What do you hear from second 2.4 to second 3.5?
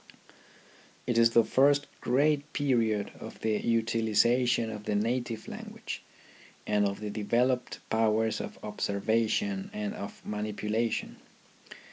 period of